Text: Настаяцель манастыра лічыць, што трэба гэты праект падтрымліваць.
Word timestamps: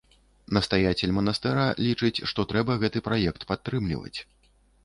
Настаяцель 0.57 1.13
манастыра 1.17 1.67
лічыць, 1.87 2.23
што 2.31 2.47
трэба 2.53 2.79
гэты 2.85 3.05
праект 3.09 3.47
падтрымліваць. 3.53 4.19